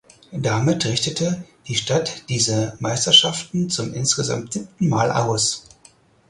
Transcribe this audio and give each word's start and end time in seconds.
Damit 0.33 0.85
richtete 0.87 1.43
die 1.67 1.75
Stadt 1.75 2.23
diese 2.27 2.75
Meisterschaften 2.79 3.69
zum 3.69 3.93
insgesamt 3.93 4.53
siebten 4.53 4.89
Mal 4.89 5.11
aus. 5.11 5.65